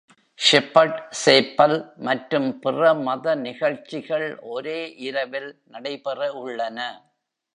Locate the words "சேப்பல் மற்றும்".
1.19-2.47